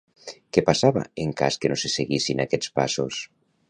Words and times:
Què 0.57 0.63
passava 0.69 1.03
en 1.25 1.35
cas 1.43 1.61
que 1.61 1.73
no 1.75 1.79
se 1.85 1.95
seguissin 1.99 2.45
aquests 2.51 2.77
passos? 2.81 3.27